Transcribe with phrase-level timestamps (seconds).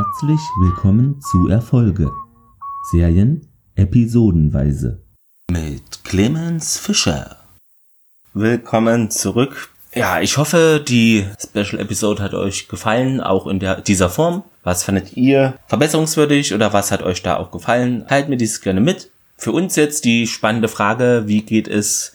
[0.00, 2.10] Herzlich willkommen zu Erfolge.
[2.90, 5.02] Serien episodenweise.
[5.50, 7.36] Mit Clemens Fischer.
[8.32, 9.68] Willkommen zurück.
[9.94, 14.42] Ja, ich hoffe, die Special Episode hat euch gefallen, auch in der, dieser Form.
[14.62, 18.06] Was fandet ihr verbesserungswürdig oder was hat euch da auch gefallen?
[18.08, 19.10] Teilt mir dieses gerne mit.
[19.36, 22.14] Für uns jetzt die spannende Frage, wie geht es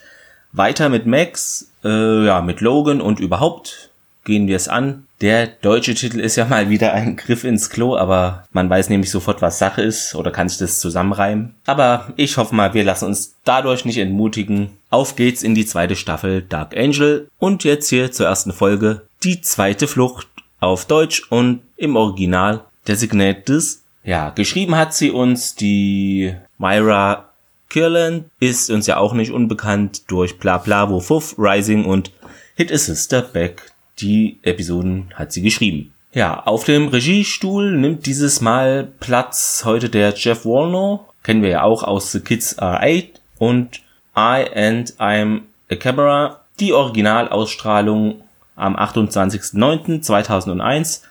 [0.53, 3.91] weiter mit Max, äh, ja, mit Logan und überhaupt?
[4.25, 5.05] Gehen wir es an.
[5.21, 9.11] Der deutsche Titel ist ja mal wieder ein Griff ins Klo, aber man weiß nämlich
[9.11, 11.55] sofort, was Sache ist oder kann sich das zusammenreimen.
[11.65, 14.71] Aber ich hoffe mal, wir lassen uns dadurch nicht entmutigen.
[14.89, 19.41] Auf geht's in die zweite Staffel Dark Angel und jetzt hier zur ersten Folge Die
[19.41, 20.27] zweite Flucht
[20.59, 23.63] auf Deutsch und im Original Designated.
[24.03, 27.29] Ja, geschrieben hat sie uns die Myra
[27.69, 32.11] Kirland, ist uns ja auch nicht unbekannt durch Bla Bla Wo Fuff, Rising und
[32.55, 35.93] Hit a Sister Back die Episoden hat sie geschrieben.
[36.13, 41.63] Ja, auf dem Regiestuhl nimmt dieses Mal Platz heute der Jeff Walno, kennen wir ja
[41.63, 43.81] auch aus The Kids Are Eight und
[44.17, 48.21] I and I'm a Camera, die Originalausstrahlung
[48.55, 51.01] am 28.09.2001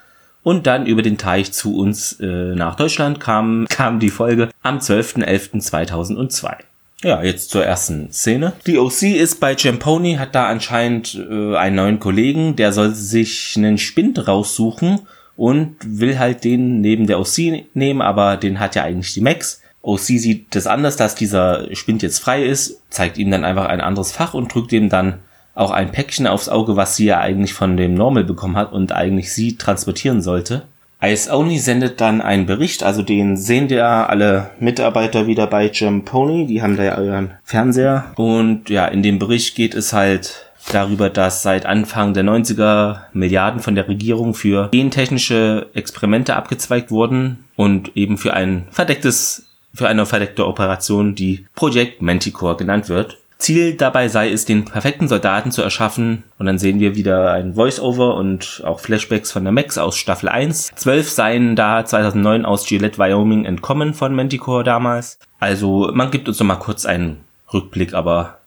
[0.42, 4.78] und dann über den Teich zu uns äh, nach Deutschland kam, kam die Folge am
[4.78, 6.56] 12.11.2002.
[7.02, 8.54] Ja, jetzt zur ersten Szene.
[8.66, 13.54] Die OC ist bei Jamponi, hat da anscheinend äh, einen neuen Kollegen, der soll sich
[13.56, 15.00] einen Spind raussuchen
[15.36, 19.60] und will halt den neben der OC nehmen, aber den hat ja eigentlich die Max.
[19.82, 23.82] OC sieht das anders, dass dieser Spind jetzt frei ist, zeigt ihm dann einfach ein
[23.82, 25.18] anderes Fach und drückt ihm dann
[25.54, 28.92] auch ein Päckchen aufs Auge, was sie ja eigentlich von dem Normal bekommen hat und
[28.92, 30.62] eigentlich sie transportieren sollte.
[31.02, 36.04] Ice Only sendet dann einen Bericht, also den sehen ja alle Mitarbeiter wieder bei Jim
[36.04, 38.12] Pony, die haben da ja ihren Fernseher.
[38.16, 43.60] Und ja, in dem Bericht geht es halt darüber, dass seit Anfang der 90er Milliarden
[43.60, 50.06] von der Regierung für gentechnische Experimente abgezweigt wurden und eben für ein verdecktes, für eine
[50.06, 53.18] verdeckte Operation, die Project Manticore genannt wird.
[53.44, 56.24] Ziel dabei sei es, den perfekten Soldaten zu erschaffen.
[56.38, 60.30] Und dann sehen wir wieder ein Voice-Over und auch Flashbacks von der Max aus Staffel
[60.30, 60.72] 1.
[60.76, 65.18] Zwölf seien da 2009 aus Gillette, Wyoming entkommen von Manticore damals.
[65.40, 67.20] Also man gibt uns noch kurz einen
[67.52, 68.38] Rückblick, aber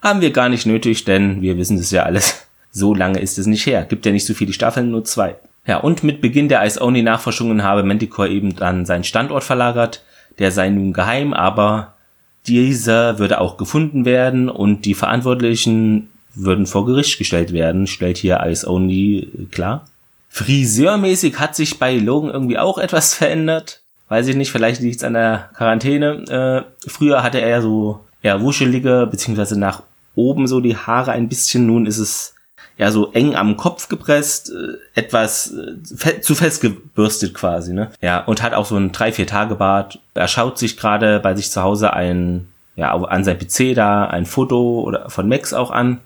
[0.00, 2.40] haben wir gar nicht nötig, denn wir wissen das ja alles.
[2.76, 3.84] So lange ist es nicht her.
[3.84, 5.36] Gibt ja nicht so viele Staffeln, nur zwei.
[5.64, 10.02] Ja, und mit Beginn der Ice-Only-Nachforschungen habe Manticore eben dann seinen Standort verlagert.
[10.40, 11.93] Der sei nun geheim, aber
[12.46, 18.40] dieser würde auch gefunden werden und die Verantwortlichen würden vor Gericht gestellt werden, stellt hier
[18.44, 19.86] Ice Only klar.
[20.28, 23.82] Friseurmäßig hat sich bei Logan irgendwie auch etwas verändert.
[24.08, 26.66] Weiß ich nicht, vielleicht liegt es an der Quarantäne.
[26.84, 29.82] Äh, früher hatte er so eher wuschelige, beziehungsweise nach
[30.14, 31.66] oben so die Haare ein bisschen.
[31.66, 32.34] Nun ist es
[32.76, 37.90] ja so eng am Kopf gepresst, äh, etwas äh, fe zu fest gebürstet quasi, ne?
[38.00, 40.00] Ja, und hat auch so ein drei vier Tage Bart.
[40.14, 44.26] Er schaut sich gerade bei sich zu Hause ein ja an sein PC da ein
[44.26, 46.00] Foto oder von Max auch an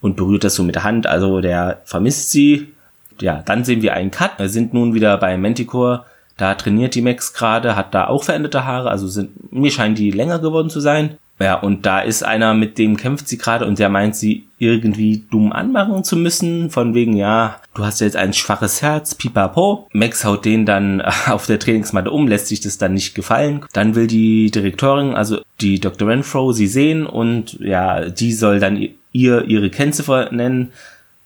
[0.00, 2.72] und berührt das so mit der Hand, also der vermisst sie.
[3.20, 4.38] Ja, dann sehen wir einen Cut.
[4.38, 6.04] Wir sind nun wieder bei Manticore.
[6.36, 10.10] Da trainiert die Max gerade, hat da auch veränderte Haare, also sind mir scheinen die
[10.10, 11.16] länger geworden zu sein.
[11.38, 15.24] Ja, und da ist einer, mit dem kämpft sie gerade und der meint sie irgendwie
[15.30, 19.86] dumm anmachen zu müssen, von wegen, ja, du hast jetzt ein schwaches Herz, pipapo.
[19.92, 23.64] Max haut den dann auf der Trainingsmatte um, lässt sich das dann nicht gefallen.
[23.74, 26.08] Dann will die Direktorin, also die Dr.
[26.08, 30.72] Renfro, sie sehen und ja, die soll dann ihr ihre Kennziffer nennen.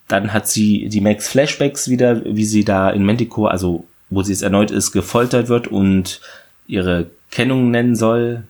[0.09, 4.33] Dann hat sie die Max Flashbacks wieder, wie sie da in Manticore, also wo sie
[4.33, 6.19] es erneut ist, gefoltert wird und
[6.67, 8.43] ihre Kennung nennen soll.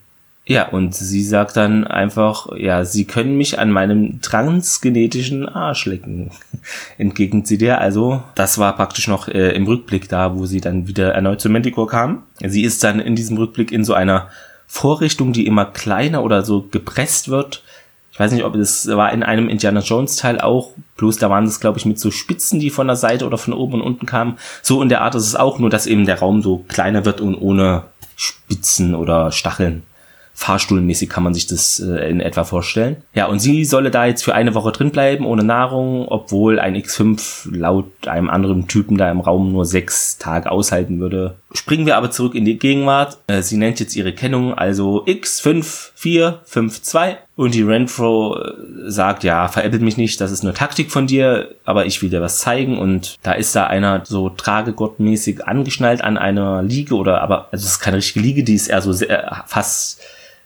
[0.51, 6.29] Ja, und sie sagt dann einfach, ja, sie können mich an meinem transgenetischen Arsch lecken,
[6.97, 7.79] entgegnet sie dir.
[7.79, 11.47] Also, das war praktisch noch äh, im Rückblick da, wo sie dann wieder erneut zu
[11.47, 12.23] Manticore kam.
[12.45, 14.27] Sie ist dann in diesem Rückblick in so einer
[14.67, 17.63] Vorrichtung, die immer kleiner oder so gepresst wird.
[18.11, 21.45] Ich weiß nicht, ob es war in einem Indiana Jones Teil auch, bloß da waren
[21.45, 24.05] es, glaube ich, mit so Spitzen, die von der Seite oder von oben und unten
[24.05, 24.37] kamen.
[24.61, 27.21] So in der Art ist es auch, nur dass eben der Raum so kleiner wird
[27.21, 27.83] und ohne
[28.17, 29.83] Spitzen oder Stacheln.
[30.33, 32.97] Fahrstuhlmäßig kann man sich das äh, in etwa vorstellen.
[33.13, 36.75] Ja, und sie solle da jetzt für eine Woche drin bleiben, ohne Nahrung, obwohl ein
[36.75, 41.35] X5 laut einem anderen Typen da im Raum nur sechs Tage aushalten würde.
[41.53, 43.17] Springen wir aber zurück in die Gegenwart.
[43.27, 47.17] Äh, sie nennt jetzt ihre Kennung, also X5452.
[47.35, 51.55] Und die Renfro äh, sagt, ja, veräppelt mich nicht, das ist nur Taktik von dir,
[51.65, 52.77] aber ich will dir was zeigen.
[52.77, 57.73] Und da ist da einer so tragegottmäßig angeschnallt an einer Liege oder aber, also es
[57.73, 59.99] ist keine richtige Liege, die ist eher so sehr, fast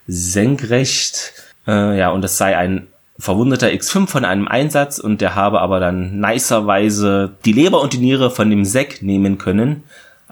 [0.07, 1.33] senkrecht.
[1.67, 2.87] Äh, ja, und das sei ein
[3.17, 7.99] verwundeter X5 von einem Einsatz und der habe aber dann nicerweise die Leber und die
[7.99, 9.83] Niere von dem Sack nehmen können.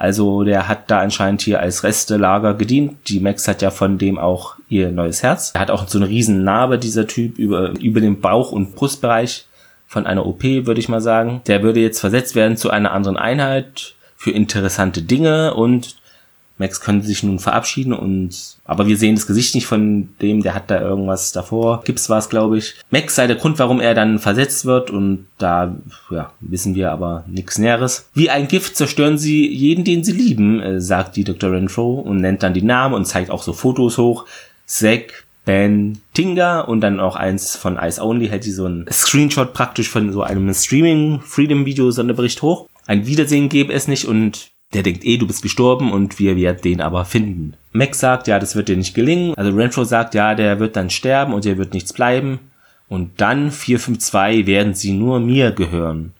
[0.03, 3.07] Also der hat da anscheinend hier als Restelager gedient.
[3.07, 5.51] Die Max hat ja von dem auch ihr neues Herz.
[5.53, 9.45] Er hat auch so eine riesen Narbe, dieser Typ, über, über den Bauch- und Brustbereich
[9.87, 11.39] von einer OP, würde ich mal sagen.
[11.47, 15.95] Der würde jetzt versetzt werden zu einer anderen Einheit für interessante Dinge und
[16.57, 20.53] Max könnte sich nun verabschieden und aber wir sehen das Gesicht nicht von dem, der
[20.53, 21.83] hat da irgendwas davor.
[21.83, 22.75] Gips war es, glaube ich.
[22.91, 25.75] Max sei der Grund, warum er dann versetzt wird und da
[26.11, 28.07] ja, wissen wir aber nichts Näheres.
[28.13, 31.51] Wie ein Gift zerstören sie jeden, den sie lieben, äh, sagt die Dr.
[31.51, 34.25] Renfro und nennt dann die Namen und zeigt auch so Fotos hoch.
[34.65, 39.53] Zack, Ben Tinga und dann auch eins von Ice Only hält sie so ein Screenshot
[39.53, 42.69] praktisch von so einem Streaming Freedom Video Sonderbericht hoch.
[42.85, 46.61] Ein Wiedersehen gäbe es nicht und der denkt eh, du bist gestorben und wir werden
[46.63, 47.53] den aber finden.
[47.71, 49.33] Max sagt, ja, das wird dir nicht gelingen.
[49.35, 52.39] Also Renfro sagt, ja, der wird dann sterben und dir wird nichts bleiben.
[52.87, 56.13] Und dann 452 werden sie nur mir gehören.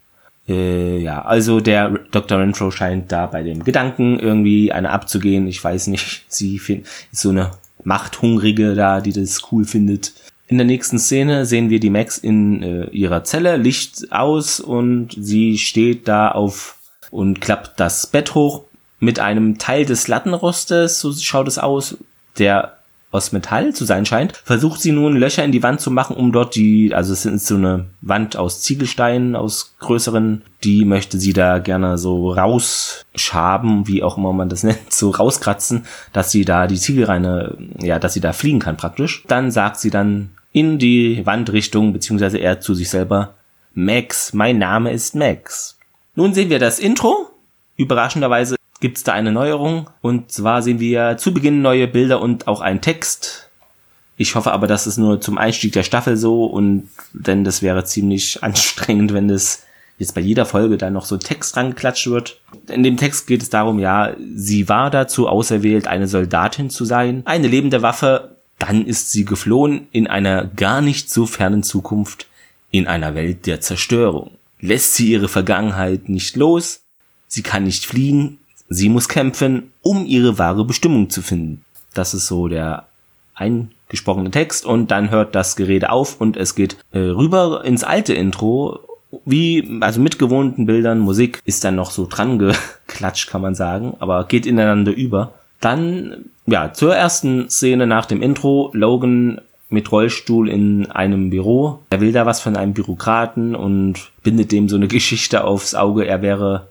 [0.47, 2.39] Äh, ja, also der Dr.
[2.39, 5.47] Renfro scheint da bei dem Gedanken irgendwie eine abzugehen.
[5.47, 7.51] Ich weiß nicht, sie find, ist so eine
[7.83, 10.13] Machthungrige da, die das cool findet.
[10.47, 15.15] In der nächsten Szene sehen wir die Max in äh, ihrer Zelle, Licht aus und
[15.17, 16.77] sie steht da auf
[17.13, 18.63] und klappt das Bett hoch
[18.99, 21.97] mit einem Teil des Lattenrostes, so schaut es aus,
[22.37, 22.77] der
[23.11, 26.31] aus Metall zu sein scheint, versucht sie nun Löcher in die Wand zu machen, um
[26.31, 31.31] dort die, also es ist so eine Wand aus Ziegelsteinen, aus größeren, die möchte sie
[31.31, 36.65] da gerne so rausschaben, wie auch immer man das nennt, so rauskratzen, dass sie da
[36.65, 39.23] die Ziegelreine, ja, dass sie da fliegen kann praktisch.
[39.27, 43.35] Dann sagt sie dann in die Wandrichtung, beziehungsweise er zu sich selber,
[43.75, 45.77] Max, mein Name ist Max.
[46.15, 47.31] Nun sehen wir das Intro.
[47.75, 49.89] Überraschenderweise gibt es da eine Neuerung.
[50.01, 53.49] Und zwar sehen wir zu Beginn neue Bilder und auch einen Text.
[54.15, 57.83] Ich hoffe aber, das ist nur zum Einstieg der Staffel so und denn das wäre
[57.83, 59.63] ziemlich anstrengend, wenn das
[59.97, 62.39] jetzt bei jeder Folge dann noch so Text rangeklatscht wird.
[62.67, 67.23] In dem Text geht es darum, ja, sie war dazu auserwählt, eine Soldatin zu sein,
[67.25, 72.27] eine lebende Waffe, dann ist sie geflohen in einer gar nicht so fernen Zukunft,
[72.69, 74.32] in einer Welt der Zerstörung
[74.63, 76.83] lässt sie ihre Vergangenheit nicht los,
[77.27, 78.39] sie kann nicht fliehen,
[78.69, 81.63] sie muss kämpfen, um ihre wahre Bestimmung zu finden.
[81.93, 82.87] Das ist so der
[83.35, 84.65] eingesprochene Text.
[84.65, 88.79] Und dann hört das Gerede auf und es geht äh, rüber ins alte Intro,
[89.25, 93.95] wie, also mit gewohnten Bildern, Musik ist dann noch so dran geklatscht, kann man sagen,
[93.99, 95.33] aber geht ineinander über.
[95.59, 99.39] Dann, ja, zur ersten Szene nach dem Intro, Logan
[99.73, 101.79] mit Rollstuhl in einem Büro.
[101.89, 106.05] Er will da was von einem Bürokraten und bindet dem so eine Geschichte aufs Auge.
[106.05, 106.67] Er wäre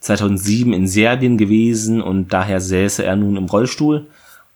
[0.00, 4.06] 2007 in Serbien gewesen und daher säße er nun im Rollstuhl.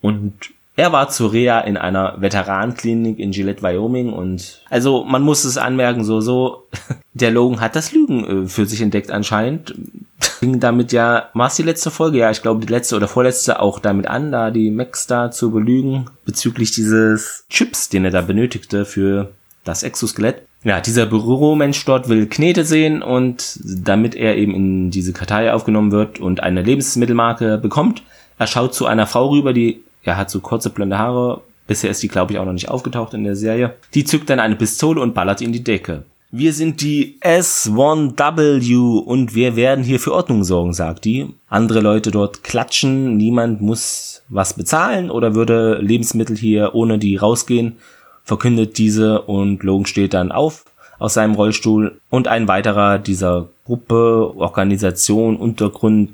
[0.01, 0.33] Und
[0.77, 5.59] er war zur Reha in einer Veteranenklinik in Gillette, Wyoming und also man muss es
[5.59, 6.69] anmerken, so, so,
[7.13, 9.75] der Logan hat das Lügen für sich entdeckt anscheinend.
[10.21, 12.19] Fing damit ja, war es die letzte Folge?
[12.19, 15.51] Ja, ich glaube die letzte oder vorletzte auch damit an, da die Max da zu
[15.51, 19.33] belügen bezüglich dieses Chips, den er da benötigte für
[19.65, 20.43] das Exoskelett.
[20.63, 25.91] Ja, dieser Büromensch dort will Knete sehen und damit er eben in diese Kartei aufgenommen
[25.91, 28.03] wird und eine Lebensmittelmarke bekommt,
[28.39, 31.43] er schaut zu einer Frau rüber, die ja, hat so kurze blonde Haare.
[31.67, 33.75] Bisher ist die, glaube ich, auch noch nicht aufgetaucht in der Serie.
[33.95, 36.05] Die zückt dann eine Pistole und ballert in die Decke.
[36.33, 41.35] Wir sind die S1W und wir werden hier für Ordnung sorgen, sagt die.
[41.49, 47.79] Andere Leute dort klatschen, niemand muss was bezahlen oder würde Lebensmittel hier ohne die rausgehen,
[48.23, 50.65] verkündet diese und Logan steht dann auf
[51.01, 56.11] aus seinem Rollstuhl und ein weiterer dieser Gruppe, Organisation, Untergrund,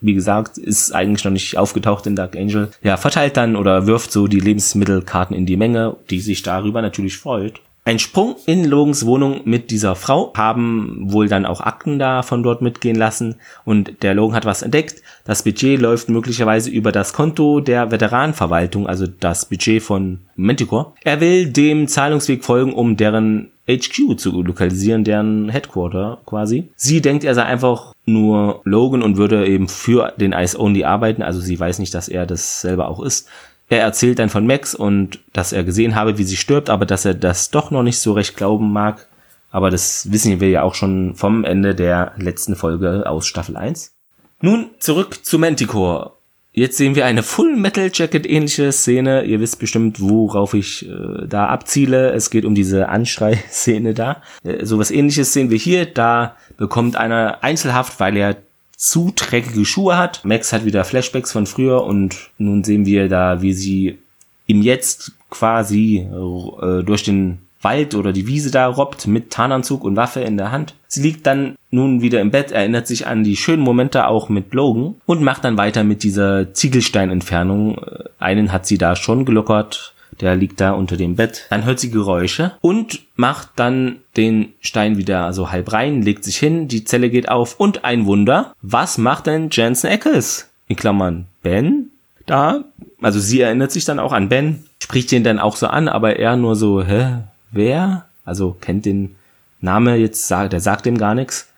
[0.00, 2.68] wie gesagt, ist eigentlich noch nicht aufgetaucht in Dark Angel.
[2.82, 7.16] Ja, verteilt dann oder wirft so die Lebensmittelkarten in die Menge, die sich darüber natürlich
[7.16, 7.60] freut.
[7.90, 12.44] Ein Sprung in Logans Wohnung mit dieser Frau haben wohl dann auch Akten da von
[12.44, 15.02] dort mitgehen lassen und der Logan hat was entdeckt.
[15.24, 20.92] Das Budget läuft möglicherweise über das Konto der Veteranenverwaltung, also das Budget von Manticore.
[21.02, 26.68] Er will dem Zahlungsweg folgen, um deren HQ zu lokalisieren, deren Headquarter quasi.
[26.76, 31.22] Sie denkt, er sei einfach nur Logan und würde eben für den Ice Only arbeiten,
[31.22, 33.28] also sie weiß nicht, dass er das selber auch ist.
[33.70, 37.04] Er erzählt dann von Max und dass er gesehen habe, wie sie stirbt, aber dass
[37.04, 39.06] er das doch noch nicht so recht glauben mag.
[39.52, 43.94] Aber das wissen wir ja auch schon vom Ende der letzten Folge aus Staffel 1.
[44.40, 46.12] Nun zurück zu Manticore.
[46.52, 49.22] Jetzt sehen wir eine Full Metal Jacket ähnliche Szene.
[49.22, 52.10] Ihr wisst bestimmt, worauf ich äh, da abziele.
[52.10, 54.20] Es geht um diese Anschrei-Szene da.
[54.42, 55.86] Äh, sowas ähnliches sehen wir hier.
[55.86, 58.36] Da bekommt einer Einzelhaft, weil er
[58.80, 60.24] zu dreckige Schuhe hat.
[60.24, 63.98] Max hat wieder Flashbacks von früher und nun sehen wir da, wie sie
[64.46, 69.96] ihm jetzt quasi äh, durch den Wald oder die Wiese da robbt mit Tarnanzug und
[69.96, 70.76] Waffe in der Hand.
[70.88, 74.54] Sie liegt dann nun wieder im Bett, erinnert sich an die schönen Momente auch mit
[74.54, 77.76] Logan und macht dann weiter mit dieser Ziegelsteinentfernung.
[77.76, 81.46] Äh, einen hat sie da schon gelockert, der liegt da unter dem Bett.
[81.50, 86.36] Dann hört sie Geräusche und macht dann den Stein wieder so halb rein, legt sich
[86.36, 88.54] hin, die Zelle geht auf und ein Wunder.
[88.62, 90.50] Was macht denn Jensen Ackles?
[90.68, 91.90] In Klammern Ben?
[92.26, 92.64] Da?
[93.02, 96.16] Also sie erinnert sich dann auch an Ben, spricht ihn dann auch so an, aber
[96.16, 97.18] er nur so, hä,
[97.50, 98.06] wer?
[98.24, 99.16] Also kennt den
[99.60, 101.48] Name jetzt, der sagt ihm gar nichts.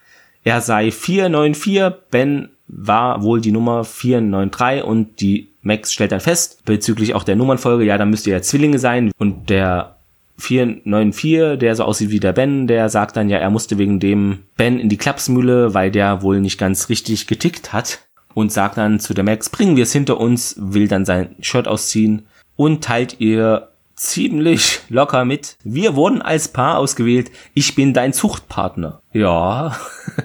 [0.45, 6.65] Er sei 494, Ben war wohl die Nummer 493 und die Max stellt dann fest,
[6.65, 9.97] bezüglich auch der Nummernfolge, ja, da müsste ja Zwillinge sein und der
[10.39, 14.41] 494, der so aussieht wie der Ben, der sagt dann ja, er musste wegen dem
[14.57, 18.01] Ben in die Klapsmühle, weil der wohl nicht ganz richtig getickt hat
[18.35, 21.69] und sagt dann zu der Max, bringen wir es hinter uns, will dann sein Shirt
[21.69, 22.27] ausziehen
[22.57, 25.57] und teilt ihr ziemlich locker mit.
[25.63, 27.31] Wir wurden als Paar ausgewählt.
[27.55, 29.01] Ich bin dein Zuchtpartner.
[29.13, 29.77] Ja,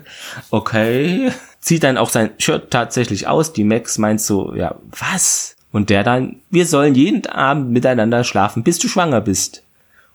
[0.50, 1.32] okay.
[1.68, 3.52] Zieht dann auch sein Shirt tatsächlich aus.
[3.52, 5.58] Die Max meint so, ja, was?
[5.74, 9.64] Und der dann, wir sollen jeden Abend miteinander schlafen, bis du schwanger bist.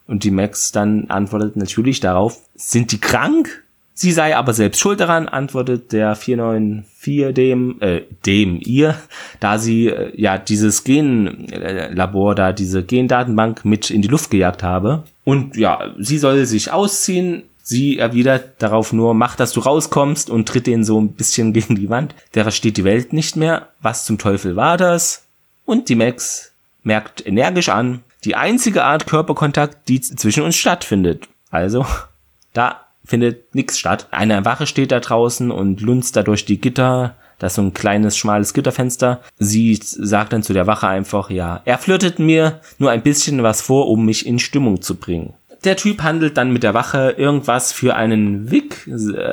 [0.06, 3.64] Und die Max dann antwortet natürlich darauf, sind die krank?
[3.92, 8.94] Sie sei aber selbst schuld daran, antwortet der 494 dem, äh, dem ihr,
[9.38, 15.02] da sie äh, ja dieses Genlabor, da diese Gendatenbank mit in die Luft gejagt habe.
[15.25, 17.42] Und ja, sie soll sich ausziehen.
[17.62, 21.76] Sie erwidert darauf nur, mach, dass du rauskommst und tritt den so ein bisschen gegen
[21.76, 22.14] die Wand.
[22.35, 23.69] Der versteht die Welt nicht mehr.
[23.81, 25.25] Was zum Teufel war das?
[25.64, 26.52] Und die Max
[26.83, 31.28] merkt energisch an, die einzige Art Körperkontakt, die zwischen uns stattfindet.
[31.50, 31.87] Also,
[32.52, 34.09] da findet nichts statt.
[34.11, 37.16] Eine Wache steht da draußen und lunzt da durch die Gitter.
[37.38, 39.21] Das ist so ein kleines, schmales Gitterfenster.
[39.38, 43.61] Sie sagt dann zu der Wache einfach, ja, er flirtet mir nur ein bisschen was
[43.61, 45.35] vor, um mich in Stimmung zu bringen.
[45.64, 48.88] Der Typ handelt dann mit der Wache irgendwas für einen Wick.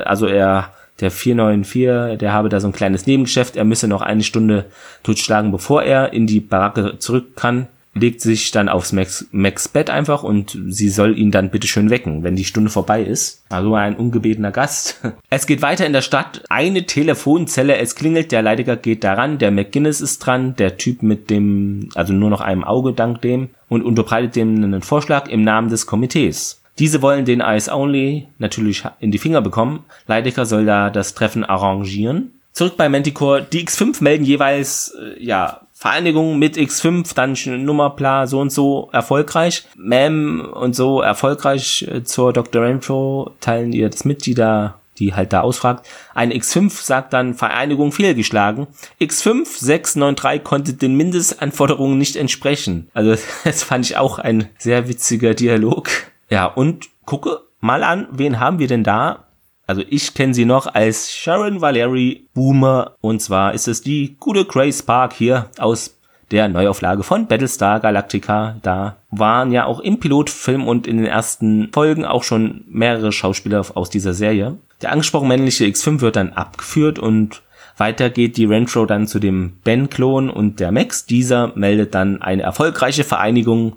[0.05, 3.55] Also er, der 494, der habe da so ein kleines Nebengeschäft.
[3.55, 4.65] Er müsse noch eine Stunde
[5.03, 7.67] totschlagen, bevor er in die Baracke zurück kann
[7.99, 11.89] legt sich dann aufs Max, Max Bett einfach und sie soll ihn dann bitte schön
[11.89, 13.43] wecken, wenn die Stunde vorbei ist.
[13.49, 14.99] Also ein ungebetener Gast.
[15.31, 16.43] Es geht weiter in der Stadt.
[16.49, 21.29] Eine Telefonzelle, es klingelt, der Leidiger geht daran, der McGuinness ist dran, der Typ mit
[21.29, 25.69] dem, also nur noch einem Auge dank dem und unterbreitet dem einen Vorschlag im Namen
[25.69, 26.61] des Komitees.
[26.79, 29.83] Diese wollen den Eyes Only natürlich in die Finger bekommen.
[30.07, 32.31] Leidiger soll da das Treffen arrangieren.
[32.53, 33.45] Zurück bei Manticore.
[33.51, 38.89] Die X5 melden jeweils, äh, ja, Vereinigung mit X5, dann Nummer bla, so und so
[38.91, 39.65] erfolgreich.
[39.77, 42.63] Mem und so erfolgreich äh, zur Dr.
[42.63, 45.87] Renfro teilen ihr das mit, die da die halt da ausfragt.
[46.13, 48.67] Eine X5 sagt dann Vereinigung fehlgeschlagen.
[48.99, 52.89] X5 693 konnte den Mindestanforderungen nicht entsprechen.
[52.93, 55.87] Also das fand ich auch ein sehr witziger Dialog.
[56.29, 59.28] Ja, und gucke mal an, wen haben wir denn da?
[59.69, 64.43] Also ich kenne sie noch als Sharon Valerie Boomer und zwar ist es die gute
[64.45, 65.95] Grace Park hier aus
[66.31, 68.55] der Neuauflage von Battlestar Galactica.
[68.63, 73.63] Da waren ja auch im Pilotfilm und in den ersten Folgen auch schon mehrere Schauspieler
[73.75, 74.57] aus dieser Serie.
[74.81, 77.43] Der angesprochen männliche X5 wird dann abgeführt und
[77.77, 81.05] weiter geht die Renfro dann zu dem Ben-Klon und der Max.
[81.05, 83.75] Dieser meldet dann eine erfolgreiche Vereinigung.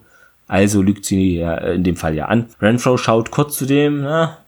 [0.49, 2.47] Also lügt sie ja in dem Fall ja an.
[2.63, 4.39] Renfro schaut kurz zu dem, na,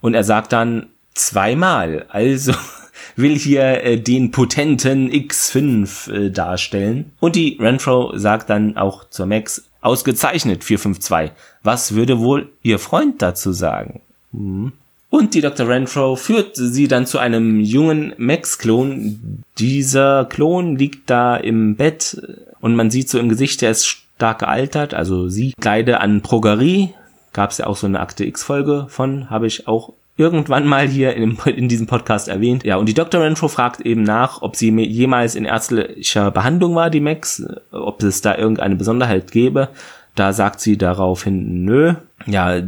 [0.00, 2.52] und er sagt dann zweimal, also
[3.16, 7.12] will hier äh, den potenten X5 äh, darstellen.
[7.20, 11.36] Und die Renfro sagt dann auch zur Max, ausgezeichnet 452.
[11.62, 14.00] Was würde wohl ihr Freund dazu sagen?
[14.32, 14.72] Hm.
[15.10, 15.66] Und die Dr.
[15.66, 19.42] Renfro führt sie dann zu einem jungen Max-Klon.
[19.58, 22.20] Dieser Klon liegt da im Bett
[22.60, 24.92] und man sieht so im Gesicht, der ist stark gealtert.
[24.92, 26.90] Also sie kleide an Progerie,
[27.38, 31.14] gab es ja auch so eine Akte X-Folge von, habe ich auch irgendwann mal hier
[31.14, 32.64] in, in, diesem Podcast erwähnt.
[32.64, 33.22] Ja, und die Dr.
[33.22, 38.22] Renfro fragt eben nach, ob sie jemals in ärztlicher Behandlung war, die Max, ob es
[38.22, 39.68] da irgendeine Besonderheit gäbe.
[40.16, 41.94] Da sagt sie daraufhin, nö.
[42.26, 42.60] Ja,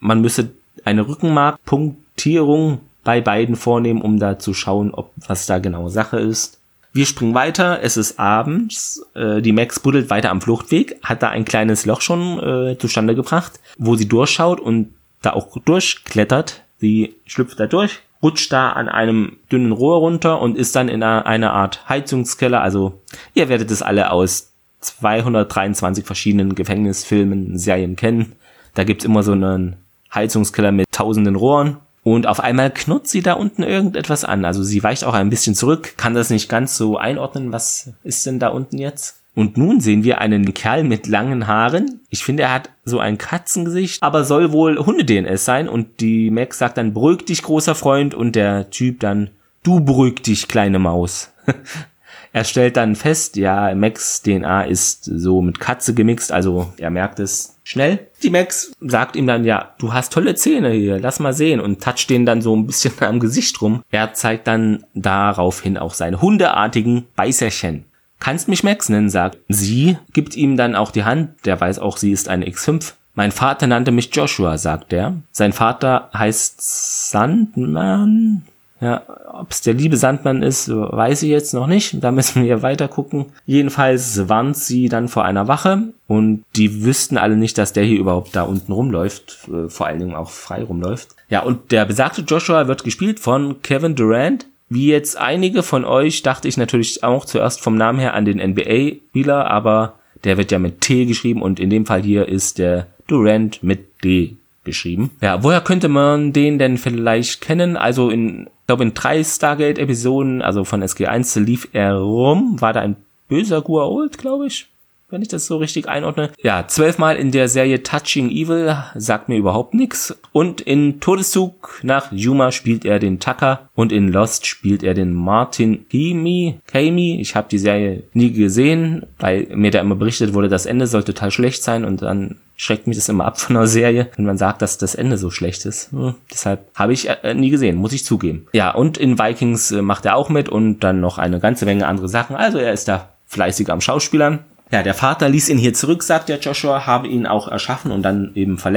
[0.00, 0.50] man müsse
[0.84, 6.58] eine Rückenmarkpunktierung bei beiden vornehmen, um da zu schauen, ob was da genau Sache ist.
[6.96, 11.28] Wir springen weiter, es ist abends, äh, die Max buddelt weiter am Fluchtweg, hat da
[11.28, 16.62] ein kleines Loch schon äh, zustande gebracht, wo sie durchschaut und da auch durchklettert.
[16.78, 21.02] Sie schlüpft da durch, rutscht da an einem dünnen Rohr runter und ist dann in
[21.02, 22.62] einer, einer Art Heizungskeller.
[22.62, 23.02] Also
[23.34, 28.36] ihr werdet es alle aus 223 verschiedenen Gefängnisfilmen, Serien kennen.
[28.72, 29.76] Da gibt's immer so einen
[30.14, 34.44] Heizungskeller mit tausenden Rohren und auf einmal knurrt sie da unten irgendetwas an.
[34.44, 37.50] Also sie weicht auch ein bisschen zurück, kann das nicht ganz so einordnen.
[37.50, 39.16] Was ist denn da unten jetzt?
[39.34, 42.02] Und nun sehen wir einen Kerl mit langen Haaren.
[42.08, 45.68] Ich finde, er hat so ein Katzengesicht, aber soll wohl Hunde-DNS sein.
[45.68, 48.14] Und die Max sagt dann, beruhig dich, großer Freund.
[48.14, 49.30] Und der Typ dann,
[49.64, 51.32] du beruhig dich, kleine Maus.
[52.32, 57.18] er stellt dann fest, ja, Max DNA ist so mit Katze gemixt, also er merkt
[57.18, 58.06] es schnell.
[58.22, 61.82] Die Max sagt ihm dann, ja, du hast tolle Zähne hier, lass mal sehen und
[61.82, 63.82] toucht den dann so ein bisschen am Gesicht rum.
[63.90, 67.84] Er zeigt dann daraufhin auch seine hundeartigen Beißerchen.
[68.20, 71.96] Kannst mich Max nennen, sagt sie, gibt ihm dann auch die Hand, der weiß auch,
[71.96, 72.94] sie ist eine X5.
[73.14, 75.16] Mein Vater nannte mich Joshua, sagt er.
[75.32, 78.42] Sein Vater heißt Sandman.
[78.80, 79.02] Ja,
[79.32, 82.02] ob es der liebe Sandmann ist, weiß ich jetzt noch nicht.
[82.02, 83.26] Da müssen wir weiter gucken.
[83.46, 87.98] Jedenfalls warnt sie dann vor einer Wache und die wüssten alle nicht, dass der hier
[87.98, 91.08] überhaupt da unten rumläuft, äh, vor allen Dingen auch frei rumläuft.
[91.28, 94.46] Ja, und der besagte Joshua wird gespielt von Kevin Durant.
[94.68, 98.38] Wie jetzt einige von euch dachte ich natürlich auch zuerst vom Namen her an den
[98.38, 102.88] NBA-Spieler, aber der wird ja mit T geschrieben und in dem Fall hier ist der
[103.06, 105.10] Durant mit D geschrieben.
[105.22, 107.78] Ja, woher könnte man den denn vielleicht kennen?
[107.78, 112.80] Also in, ich glaube in drei Stargate-Episoden, also von SG1 lief er rum, war da
[112.80, 112.96] ein
[113.28, 114.68] böser Guault, glaube ich
[115.08, 116.30] wenn ich das so richtig einordne.
[116.42, 120.16] Ja, zwölfmal in der Serie Touching Evil sagt mir überhaupt nichts.
[120.32, 125.14] Und in Todeszug nach Yuma spielt er den Tucker und in Lost spielt er den
[125.14, 126.58] Martin Kimi.
[126.66, 127.20] Kami.
[127.20, 131.04] Ich habe die Serie nie gesehen, weil mir da immer berichtet wurde, das Ende soll
[131.04, 134.38] total schlecht sein und dann schreckt mich das immer ab von einer Serie, wenn man
[134.38, 135.92] sagt, dass das Ende so schlecht ist.
[135.92, 138.46] Hm, deshalb habe ich äh, nie gesehen, muss ich zugeben.
[138.52, 141.86] Ja, und in Vikings äh, macht er auch mit und dann noch eine ganze Menge
[141.86, 142.34] andere Sachen.
[142.34, 144.40] Also er ist da fleißig am Schauspielern.
[144.70, 148.02] Ja, der Vater ließ ihn hier zurück, sagt der Joshua, habe ihn auch erschaffen und
[148.02, 148.74] dann eben ver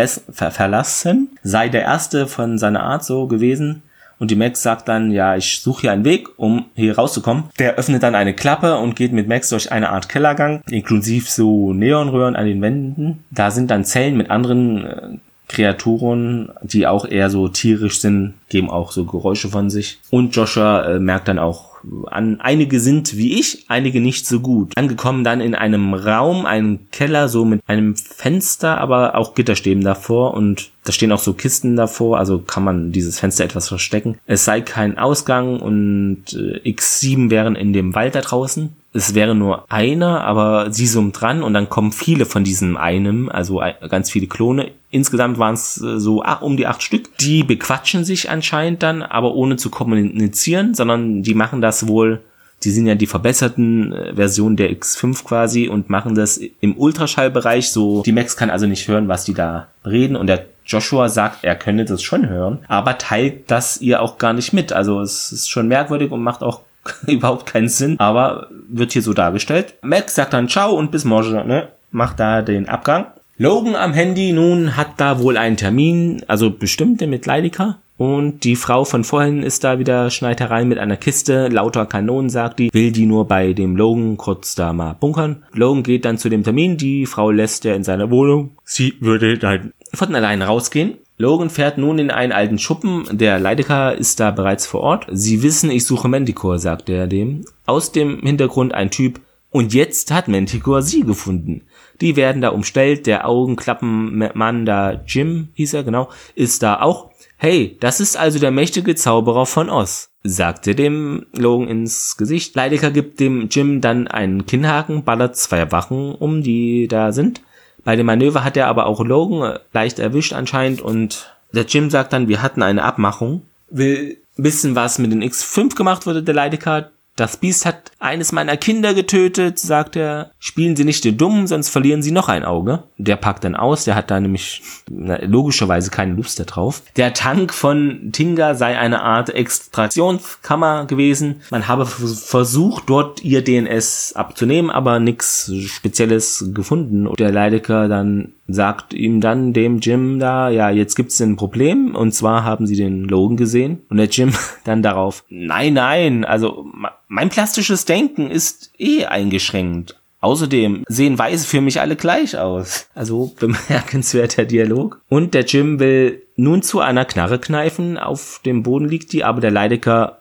[0.51, 3.81] verlassen, sei der erste von seiner Art so gewesen.
[4.19, 7.45] Und die Max sagt dann, ja, ich suche hier einen Weg, um hier rauszukommen.
[7.57, 11.71] Der öffnet dann eine Klappe und geht mit Max durch eine Art Kellergang, inklusive so
[11.71, 13.23] Neonröhren an den Wänden.
[13.31, 15.07] Da sind dann Zellen mit anderen äh,
[15.49, 19.99] Kreaturen, die auch eher so tierisch sind, geben auch so Geräusche von sich.
[20.09, 21.69] Und Joshua äh, merkt dann auch
[22.07, 24.77] an, einige sind wie ich, einige nicht so gut.
[24.77, 30.33] Angekommen dann in einem Raum, einem Keller, so mit einem Fenster, aber auch Gitterstäben davor
[30.33, 34.17] und da stehen auch so Kisten davor, also kann man dieses Fenster etwas verstecken.
[34.25, 38.69] Es sei kein Ausgang und äh, X7 wären in dem Wald da draußen.
[38.91, 43.29] Es wäre nur einer, aber sie summt dran und dann kommen viele von diesem einem,
[43.29, 44.71] also ganz viele Klone.
[44.89, 47.15] Insgesamt waren es äh, so um die acht Stück.
[47.19, 52.21] Die bequatschen sich anscheinend dann, aber ohne zu kommunizieren, sondern die machen das wohl
[52.63, 57.71] die sind ja die verbesserten äh, Versionen der X5 quasi und machen das im Ultraschallbereich
[57.71, 58.03] so.
[58.03, 61.55] Die Max kann also nicht hören, was die da reden und der Joshua sagt, er
[61.55, 64.71] könne das schon hören, aber teilt das ihr auch gar nicht mit.
[64.71, 66.61] Also es ist schon merkwürdig und macht auch
[67.07, 69.75] überhaupt keinen Sinn, aber wird hier so dargestellt.
[69.81, 71.69] Max sagt dann Ciao und bis morgen, ne?
[71.91, 73.07] Macht da den Abgang.
[73.37, 77.79] Logan am Handy nun hat da wohl einen Termin, also bestimmte mit Leidica.
[77.99, 82.29] Und die Frau von vorhin ist da wieder, schneit herein mit einer Kiste, lauter Kanonen,
[82.29, 85.43] sagt die, will die nur bei dem Logan kurz da mal bunkern.
[85.53, 88.51] Logan geht dann zu dem Termin, die Frau lässt er in seiner Wohnung.
[88.63, 90.93] Sie würde dann von allein rausgehen.
[91.21, 95.05] Logan fährt nun in einen alten Schuppen, der Leidecker ist da bereits vor Ort.
[95.11, 97.43] Sie wissen, ich suche Manticore, sagt er dem.
[97.65, 99.19] Aus dem Hintergrund ein Typ,
[99.51, 101.63] und jetzt hat Manticore sie gefunden.
[101.99, 107.09] Die werden da umstellt, der Augenklappenmann da, Jim hieß er, genau, ist da auch
[107.41, 112.53] Hey, das ist also der mächtige Zauberer von Oz, sagte dem Logan ins Gesicht.
[112.53, 117.41] Leidecker gibt dem Jim dann einen Kinnhaken, ballert zwei Wachen um, die da sind.
[117.83, 122.13] Bei dem Manöver hat er aber auch Logan leicht erwischt anscheinend und der Jim sagt
[122.13, 123.43] dann, wir hatten eine Abmachung.
[123.69, 126.91] Will wissen, was mit den X5 gemacht wurde, der Leidecker.
[127.19, 130.31] Das Biest hat eines meiner Kinder getötet, sagt er.
[130.39, 132.83] Spielen Sie nicht den Dummen, sonst verlieren Sie noch ein Auge.
[132.97, 136.81] Der packt dann aus, der hat da nämlich logischerweise keine Lust darauf.
[136.95, 141.41] Der Tank von Tinga sei eine Art Extraktionskammer gewesen.
[141.51, 147.05] Man habe versucht, dort ihr DNS abzunehmen, aber nichts Spezielles gefunden.
[147.05, 151.95] Und der Leidecker dann sagt ihm dann dem Jim da, ja, jetzt gibt's ein Problem
[151.95, 154.33] und zwar haben sie den Logan gesehen und der Jim
[154.63, 156.65] dann darauf, nein, nein, also
[157.07, 159.95] mein plastisches Denken ist eh eingeschränkt.
[160.21, 162.89] Außerdem sehen Weiße für mich alle gleich aus.
[162.93, 165.01] Also bemerkenswerter Dialog.
[165.07, 169.39] Und der Jim will nun zu einer Knarre kneifen, auf dem Boden liegt die, aber
[169.39, 170.18] der Leidecker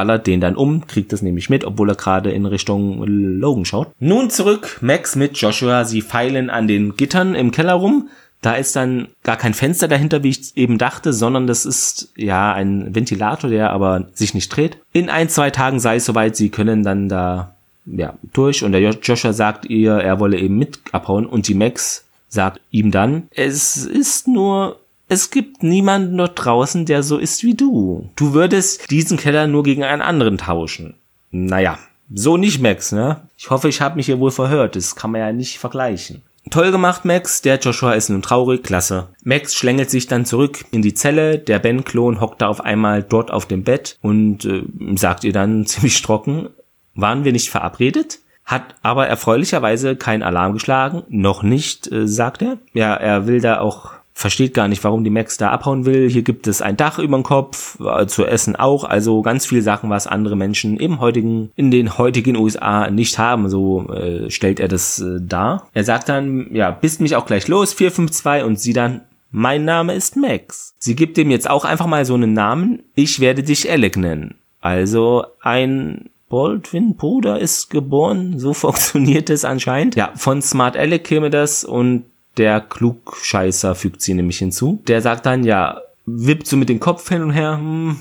[0.00, 3.88] ballert den dann um, kriegt das nämlich mit, obwohl er gerade in Richtung Logan schaut.
[3.98, 8.08] Nun zurück, Max mit Joshua, sie feilen an den Gittern im Keller rum.
[8.40, 12.54] Da ist dann gar kein Fenster dahinter, wie ich eben dachte, sondern das ist ja
[12.54, 14.78] ein Ventilator, der aber sich nicht dreht.
[14.94, 17.52] In ein, zwei Tagen sei es soweit, sie können dann da
[17.84, 22.06] ja, durch und der Joshua sagt ihr, er wolle eben mit abhauen und die Max
[22.30, 24.79] sagt ihm dann, es ist nur,
[25.10, 28.08] es gibt niemanden dort draußen, der so ist wie du.
[28.14, 30.94] Du würdest diesen Keller nur gegen einen anderen tauschen.
[31.32, 31.78] Naja,
[32.14, 33.20] so nicht Max, ne?
[33.36, 34.76] Ich hoffe, ich habe mich hier wohl verhört.
[34.76, 36.22] Das kann man ja nicht vergleichen.
[36.48, 37.42] Toll gemacht, Max.
[37.42, 38.62] Der Joshua ist nun traurig.
[38.62, 39.08] Klasse.
[39.24, 41.40] Max schlängelt sich dann zurück in die Zelle.
[41.40, 44.62] Der Ben-Klon hockt da auf einmal dort auf dem Bett und äh,
[44.94, 46.50] sagt ihr dann ziemlich trocken,
[46.94, 48.20] waren wir nicht verabredet?
[48.44, 51.02] Hat aber erfreulicherweise kein Alarm geschlagen.
[51.08, 52.58] Noch nicht, äh, sagt er.
[52.74, 56.10] Ja, er will da auch versteht gar nicht, warum die Max da abhauen will.
[56.10, 59.62] Hier gibt es ein Dach über dem Kopf, äh, zu essen auch, also ganz viel
[59.62, 64.60] Sachen, was andere Menschen im heutigen, in den heutigen USA nicht haben, so äh, stellt
[64.60, 65.68] er das äh, dar.
[65.72, 69.94] Er sagt dann, ja, bist mich auch gleich los, 452 und sie dann, mein Name
[69.94, 70.74] ist Max.
[70.78, 74.34] Sie gibt ihm jetzt auch einfach mal so einen Namen, ich werde dich Alec nennen.
[74.60, 79.96] Also ein Baldwin Bruder ist geboren, so funktioniert es anscheinend.
[79.96, 82.04] Ja, von Smart Alec käme das und
[82.36, 84.82] der Klugscheißer fügt sie nämlich hinzu.
[84.86, 87.98] Der sagt dann, ja, wippt so mit dem Kopf hin und her, hm,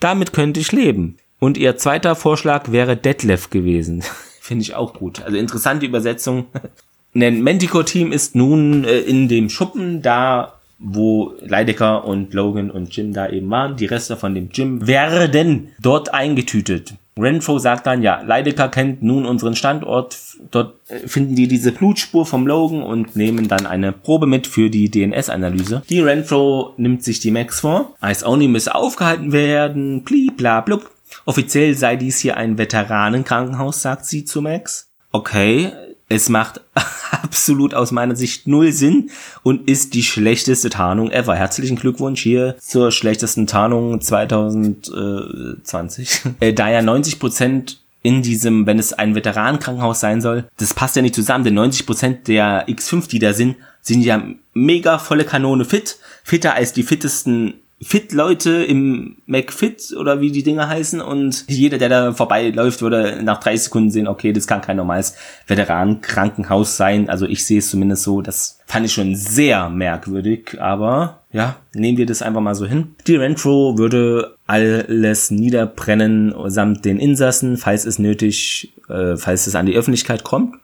[0.00, 1.16] damit könnte ich leben.
[1.38, 4.02] Und ihr zweiter Vorschlag wäre Detlef gewesen.
[4.40, 5.22] Finde ich auch gut.
[5.22, 6.46] Also interessante Übersetzung.
[7.14, 13.12] Ein Manticore-Team ist nun äh, in dem Schuppen, da wo Leidecker und Logan und Jim
[13.12, 13.76] da eben waren.
[13.76, 16.94] Die Reste von dem Jim werden dort eingetütet.
[17.20, 20.16] Renfro sagt dann, ja, Leidecker kennt nun unseren Standort.
[20.50, 24.70] Dort äh, finden die diese Blutspur vom Logan und nehmen dann eine Probe mit für
[24.70, 25.82] die DNS-Analyse.
[25.88, 27.94] Die Renfro nimmt sich die Max vor.
[28.02, 30.90] Ice Only müsse aufgehalten werden, pli, bla, blub.
[31.24, 34.90] Offiziell sei dies hier ein Veteranenkrankenhaus, sagt sie zu Max.
[35.10, 35.72] Okay,
[36.08, 36.60] es macht
[37.22, 39.10] absolut aus meiner Sicht null Sinn
[39.42, 41.34] und ist die schlechteste Tarnung ever.
[41.34, 46.20] Herzlichen Glückwunsch hier zur schlechtesten Tarnung 2020.
[46.40, 50.96] Äh, da ja 90 Prozent in diesem, wenn es ein Veteranenkrankenhaus sein soll, das passt
[50.96, 54.22] ja nicht zusammen, denn 90 Prozent der X5, die da sind, sind ja
[54.54, 60.68] mega volle Kanone fit, fitter als die fittesten Fit-Leute im McFit oder wie die Dinger
[60.68, 64.76] heißen und jeder, der da vorbeiläuft, würde nach drei Sekunden sehen, okay, das kann kein
[64.76, 65.14] normales
[65.46, 67.08] Veteranenkrankenhaus sein.
[67.08, 68.20] Also ich sehe es zumindest so.
[68.20, 72.94] Das fand ich schon sehr merkwürdig, aber ja, nehmen wir das einfach mal so hin.
[73.06, 79.66] Die Rentro würde alles niederbrennen samt den Insassen, falls es nötig, äh, falls es an
[79.66, 80.56] die Öffentlichkeit kommt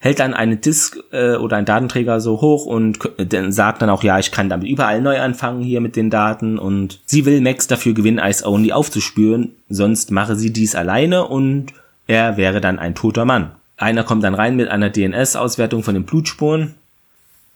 [0.00, 4.02] hält dann eine Disk äh, oder ein Datenträger so hoch und dann sagt dann auch,
[4.02, 7.66] ja, ich kann damit überall neu anfangen hier mit den Daten und sie will Max
[7.66, 11.66] dafür gewinnen, Ice Only aufzuspüren, sonst mache sie dies alleine und
[12.06, 13.52] er wäre dann ein toter Mann.
[13.76, 16.74] Einer kommt dann rein mit einer DNS-Auswertung von den Blutspuren.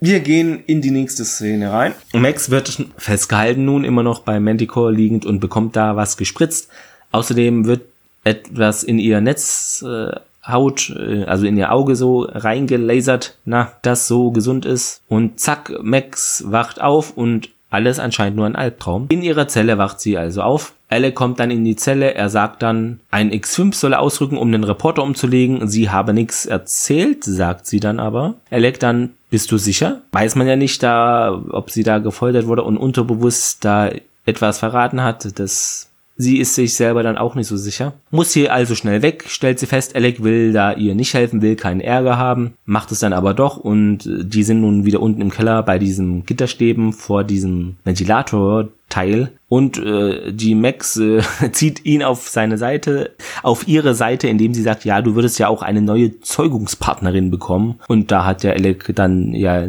[0.00, 1.94] Wir gehen in die nächste Szene rein.
[2.12, 6.68] Max wird festgehalten nun immer noch bei Manticore liegend und bekommt da was gespritzt.
[7.10, 7.82] Außerdem wird
[8.22, 10.12] etwas in ihr Netz äh,
[10.46, 15.02] Haut, äh, also in ihr Auge so reingelasert, na, das so gesund ist.
[15.08, 19.06] Und zack, Max wacht auf und alles anscheinend nur ein Albtraum.
[19.08, 20.74] In ihrer Zelle wacht sie also auf.
[20.88, 24.62] Elle kommt dann in die Zelle, er sagt dann, ein X5 solle ausrücken, um den
[24.62, 25.66] Reporter umzulegen.
[25.66, 28.34] Sie habe nichts erzählt, sagt sie dann aber.
[28.48, 30.02] Er legt dann, bist du sicher?
[30.12, 33.90] Weiß man ja nicht da, ob sie da gefoltert wurde und unterbewusst da
[34.24, 35.40] etwas verraten hat.
[35.40, 37.94] Das Sie ist sich selber dann auch nicht so sicher.
[38.10, 41.56] Muss hier also schnell weg, stellt sie fest, Alec will da ihr nicht helfen, will
[41.56, 45.20] keinen Ärger haben, macht es dann aber doch und äh, die sind nun wieder unten
[45.20, 51.20] im Keller bei diesem Gitterstäben vor diesem Ventilator-Teil und äh, die Max äh,
[51.52, 53.10] zieht ihn auf seine Seite,
[53.42, 57.80] auf ihre Seite, indem sie sagt, ja, du würdest ja auch eine neue Zeugungspartnerin bekommen
[57.88, 59.66] und da hat der Alec dann ja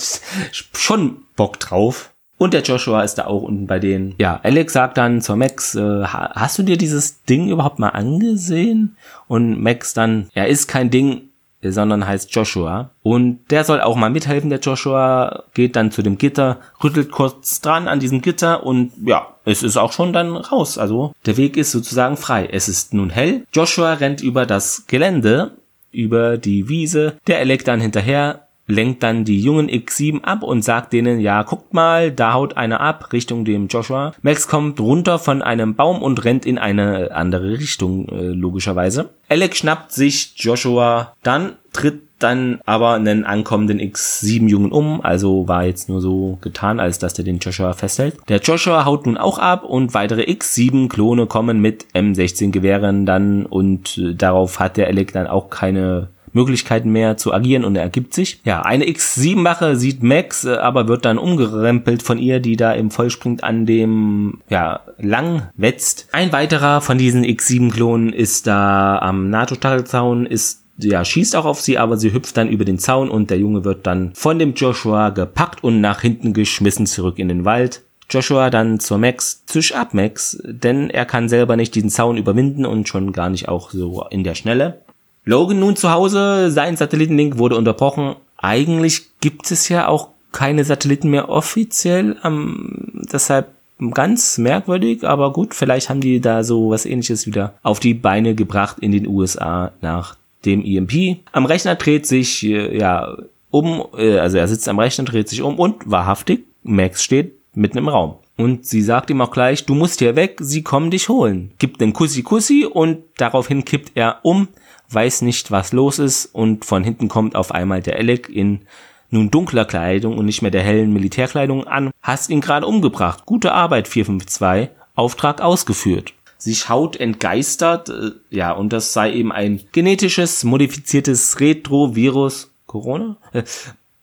[0.72, 4.14] schon Bock drauf und der Joshua ist da auch unten bei denen.
[4.18, 8.96] Ja, Alex sagt dann zur Max, äh, hast du dir dieses Ding überhaupt mal angesehen?
[9.26, 11.22] Und Max dann, er ist kein Ding,
[11.62, 12.90] sondern heißt Joshua.
[13.02, 17.60] Und der soll auch mal mithelfen, der Joshua geht dann zu dem Gitter, rüttelt kurz
[17.60, 20.78] dran an diesem Gitter und ja, es ist auch schon dann raus.
[20.78, 22.48] Also der Weg ist sozusagen frei.
[22.50, 23.46] Es ist nun hell.
[23.52, 25.52] Joshua rennt über das Gelände,
[25.90, 27.16] über die Wiese.
[27.26, 31.72] Der Alec dann hinterher, lenkt dann die jungen X7 ab und sagt denen, ja, guckt
[31.72, 34.12] mal, da haut einer ab, Richtung dem Joshua.
[34.22, 39.10] Max kommt runter von einem Baum und rennt in eine andere Richtung, äh, logischerweise.
[39.28, 45.88] Alec schnappt sich Joshua, dann tritt dann aber einen ankommenden X7-Jungen um, also war jetzt
[45.88, 48.16] nur so getan, als dass der den Joshua festhält.
[48.28, 54.14] Der Joshua haut nun auch ab und weitere X7-Klone kommen mit M16-Gewehren dann und äh,
[54.14, 58.40] darauf hat der Alec dann auch keine Möglichkeiten mehr zu agieren und er ergibt sich.
[58.44, 62.90] Ja, eine X7-Wache sieht Max, äh, aber wird dann umgerempelt von ihr, die da im
[62.90, 66.08] Vollsprint an dem, ja, lang wetzt.
[66.12, 71.78] Ein weiterer von diesen X7-Klonen ist da am NATO-Stachelzaun, ist ja, schießt auch auf sie,
[71.78, 75.08] aber sie hüpft dann über den Zaun und der Junge wird dann von dem Joshua
[75.08, 77.82] gepackt und nach hinten geschmissen zurück in den Wald.
[78.10, 82.64] Joshua dann zur Max, zisch ab Max, denn er kann selber nicht diesen Zaun überwinden
[82.64, 84.82] und schon gar nicht auch so in der Schnelle.
[85.26, 88.14] Logan nun zu Hause, sein Satellitenlink wurde unterbrochen.
[88.38, 93.48] Eigentlich gibt es ja auch keine Satelliten mehr offiziell, ähm, deshalb
[93.92, 98.34] ganz merkwürdig, aber gut, vielleicht haben die da so was ähnliches wieder auf die Beine
[98.34, 101.18] gebracht in den USA nach dem EMP.
[101.32, 103.16] Am Rechner dreht sich, äh, ja,
[103.50, 107.78] um, äh, also er sitzt am Rechner, dreht sich um und wahrhaftig, Max steht mitten
[107.78, 108.14] im Raum.
[108.36, 111.52] Und sie sagt ihm auch gleich, du musst hier weg, sie kommen dich holen.
[111.58, 114.48] Gibt den Kussi Kussi und daraufhin kippt er um,
[114.90, 118.62] weiß nicht, was los ist und von hinten kommt auf einmal der Alec in
[119.10, 121.90] nun dunkler Kleidung und nicht mehr der hellen Militärkleidung an.
[122.02, 123.24] Hast ihn gerade umgebracht.
[123.26, 124.70] Gute Arbeit 452.
[124.94, 126.14] Auftrag ausgeführt.
[126.38, 132.50] Sie schaut entgeistert, äh, ja, und das sei eben ein genetisches, modifiziertes Retrovirus.
[132.66, 133.16] Corona?
[133.32, 133.44] Äh,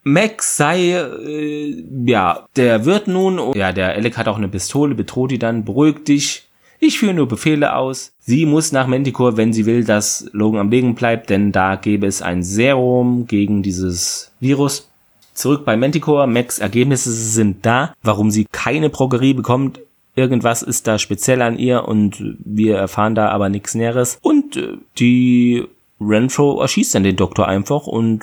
[0.02, 5.30] Max sei, äh, ja, der wird nun, ja, der Alec hat auch eine Pistole, bedroht
[5.30, 6.48] die dann, beruhigt dich,
[6.84, 8.12] ich führe nur Befehle aus.
[8.20, 12.06] Sie muss nach Manticore, wenn sie will, dass Logan am Leben bleibt, denn da gäbe
[12.06, 14.90] es ein Serum gegen dieses Virus.
[15.34, 16.26] Zurück bei Manticore.
[16.26, 17.92] Max Ergebnisse sind da.
[18.02, 19.80] Warum sie keine Progerie bekommt,
[20.14, 24.18] irgendwas ist da speziell an ihr und wir erfahren da aber nichts Näheres.
[24.22, 25.66] Und äh, die
[26.00, 28.22] Renfro erschießt dann den Doktor einfach und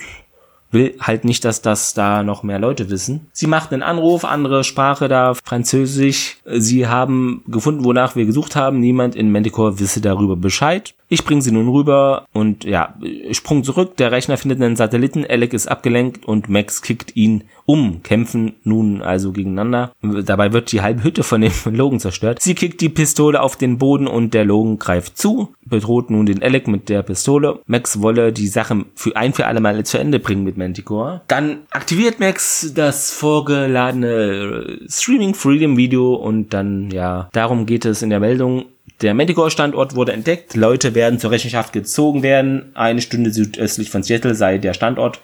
[0.71, 3.27] will halt nicht, dass das da noch mehr Leute wissen.
[3.33, 6.37] Sie macht einen Anruf, andere Sprache da, Französisch.
[6.45, 8.79] Sie haben gefunden, wonach wir gesucht haben.
[8.79, 10.93] Niemand in Manticore wisse darüber Bescheid.
[11.13, 12.95] Ich bringe sie nun rüber und ja,
[13.31, 13.97] Sprung zurück.
[13.97, 15.25] Der Rechner findet einen Satelliten.
[15.27, 18.01] Alec ist abgelenkt und Max kickt ihn um.
[18.01, 19.91] Kämpfen nun also gegeneinander.
[20.01, 22.41] Dabei wird die halbe Hütte von dem Logan zerstört.
[22.41, 26.43] Sie kickt die Pistole auf den Boden und der Logan greift zu, bedroht nun den
[26.43, 27.59] Alec mit der Pistole.
[27.65, 31.21] Max wolle die Sache für ein für alle Male zu Ende bringen mit Manticore.
[31.27, 38.11] Dann aktiviert Max das vorgeladene Streaming Freedom Video und dann, ja, darum geht es in
[38.11, 38.65] der Meldung.
[39.01, 40.55] Der Manticore-Standort wurde entdeckt.
[40.55, 42.71] Leute werden zur Rechenschaft gezogen werden.
[42.75, 45.19] Eine Stunde südöstlich von Seattle sei der Standort.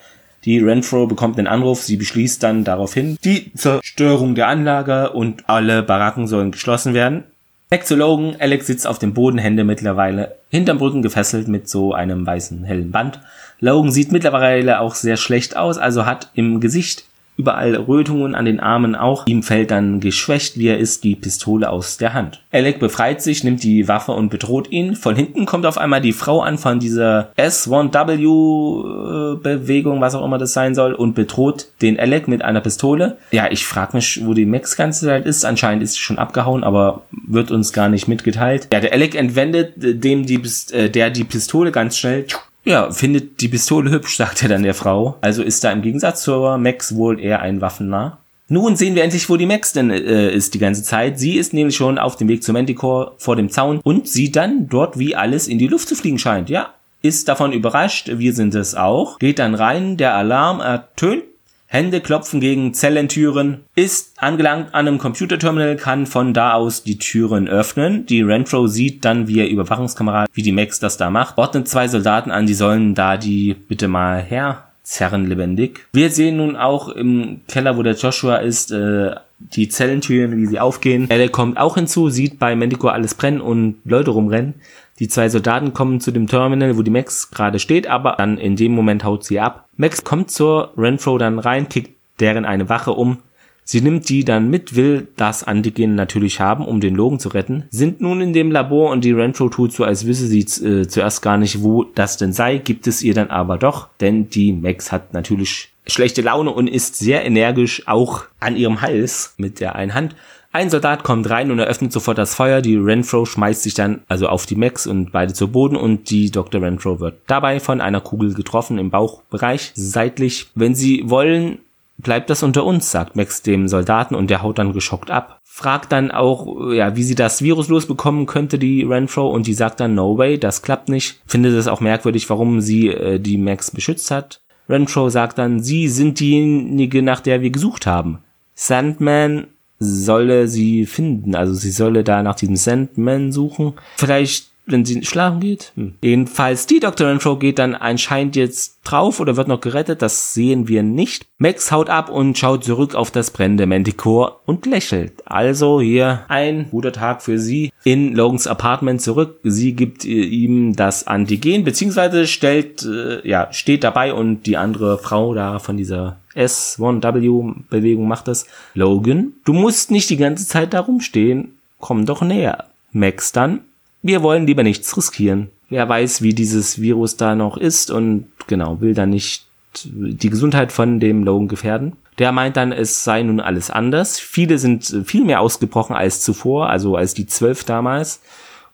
[0.45, 1.83] Die Renfro bekommt den Anruf.
[1.83, 7.25] Sie beschließt dann daraufhin die Zerstörung der Anlage und alle Baracken sollen geschlossen werden.
[7.69, 8.37] Back zu Logan.
[8.39, 12.91] Alex sitzt auf dem Boden, Hände mittlerweile hinterm Rücken gefesselt mit so einem weißen hellen
[12.91, 13.19] Band.
[13.59, 17.03] Logan sieht mittlerweile auch sehr schlecht aus, also hat im Gesicht
[17.37, 19.27] überall Rötungen an den Armen auch.
[19.27, 22.41] Ihm fällt dann geschwächt, wie er ist, die Pistole aus der Hand.
[22.51, 24.95] Alec befreit sich, nimmt die Waffe und bedroht ihn.
[24.95, 30.53] Von hinten kommt auf einmal die Frau an von dieser S1W-Bewegung, was auch immer das
[30.53, 33.17] sein soll, und bedroht den Alec mit einer Pistole.
[33.31, 35.45] Ja, ich frage mich, wo die Max ganze Zeit ist.
[35.45, 38.67] Anscheinend ist sie schon abgehauen, aber wird uns gar nicht mitgeteilt.
[38.73, 42.25] Ja, der Alec entwendet dem die, äh, der die Pistole ganz schnell
[42.67, 45.17] ja, findet die Pistole hübsch, sagt er dann der Frau.
[45.21, 48.19] Also ist da im Gegensatz zur Max wohl eher ein Waffennah.
[48.49, 51.19] Nun sehen wir endlich, wo die Max denn äh, ist die ganze Zeit.
[51.19, 54.67] Sie ist nämlich schon auf dem Weg zu Manticore vor dem Zaun und sieht dann
[54.69, 56.49] dort, wie alles in die Luft zu fliegen scheint.
[56.49, 59.19] Ja, ist davon überrascht, wir sind es auch.
[59.19, 61.23] Geht dann rein, der Alarm ertönt
[61.69, 67.49] Hände klopfen gegen Zellentüren, ist angelangt an einem Computerterminal, kann von da aus die Türen
[67.49, 68.05] öffnen.
[68.05, 72.31] Die Renfro sieht dann via Überwachungskamera, wie die Max das da macht, ordnet zwei Soldaten
[72.31, 75.85] an, die sollen da die bitte mal herzerren lebendig.
[75.91, 80.59] Wir sehen nun auch im Keller, wo der Joshua ist, äh, die Zellentüren, wie sie
[80.59, 81.07] aufgehen.
[81.09, 84.55] Elle kommt auch hinzu, sieht bei Mendico alles brennen und Leute rumrennen.
[84.99, 88.55] Die zwei Soldaten kommen zu dem Terminal, wo die Max gerade steht, aber dann in
[88.55, 89.67] dem Moment haut sie ab.
[89.75, 93.19] Max kommt zur Renfro dann rein, kickt deren eine Wache um.
[93.63, 97.65] Sie nimmt die dann mit, will das Antigen natürlich haben, um den Logan zu retten,
[97.69, 101.21] sind nun in dem Labor und die Renfro tut so, als wisse sie äh, zuerst
[101.21, 104.93] gar nicht, wo das denn sei, gibt es ihr dann aber doch, denn die Max
[104.93, 109.93] hat natürlich schlechte Laune und ist sehr energisch auch an ihrem Hals mit der einen
[109.93, 110.15] Hand.
[110.51, 112.61] Ein Soldat kommt rein und eröffnet sofort das Feuer.
[112.61, 116.31] Die Renfro schmeißt sich dann also auf die Max und beide zu Boden und die
[116.31, 116.61] Dr.
[116.61, 120.47] Renfro wird dabei von einer Kugel getroffen im Bauchbereich seitlich.
[120.55, 121.59] Wenn sie wollen,
[121.97, 125.41] bleibt das unter uns, sagt Max dem Soldaten und der haut dann geschockt ab.
[125.43, 129.79] Fragt dann auch, ja, wie sie das Virus losbekommen könnte, die Renfro, und die sagt
[129.79, 131.19] dann, no way, das klappt nicht.
[131.25, 134.39] Findet es auch merkwürdig, warum sie äh, die Max beschützt hat.
[134.69, 138.19] Renfro sagt dann, sie sind diejenige, nach der wir gesucht haben.
[138.53, 139.47] Sandman
[139.79, 141.35] solle sie finden.
[141.35, 143.73] Also sie solle da nach diesem Sandman suchen.
[143.97, 145.71] Vielleicht wenn sie schlafen geht.
[145.75, 145.95] Hm.
[146.01, 147.07] Jedenfalls, die Dr.
[147.07, 151.25] Renfro geht dann anscheinend jetzt drauf oder wird noch gerettet, das sehen wir nicht.
[151.37, 155.13] Max haut ab und schaut zurück auf das brennende Manticore und lächelt.
[155.25, 159.39] Also hier ein guter Tag für sie in Logans Apartment zurück.
[159.43, 165.33] Sie gibt ihm das Antigen, beziehungsweise stellt, äh, ja, steht dabei und die andere Frau
[165.33, 168.45] da von dieser S1W-Bewegung macht das.
[168.73, 171.53] Logan, du musst nicht die ganze Zeit da rumstehen.
[171.79, 172.65] Komm doch näher.
[172.91, 173.61] Max dann,
[174.01, 175.49] wir wollen lieber nichts riskieren.
[175.69, 179.45] Wer weiß, wie dieses Virus da noch ist und genau, will da nicht
[179.83, 181.93] die Gesundheit von dem Logan gefährden.
[182.19, 184.19] Der meint dann, es sei nun alles anders.
[184.19, 188.21] Viele sind viel mehr ausgebrochen als zuvor, also als die zwölf damals.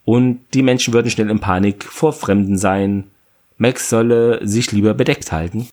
[0.05, 3.05] Und die Menschen würden schnell in Panik vor Fremden sein.
[3.57, 5.67] Max solle sich lieber bedeckt halten.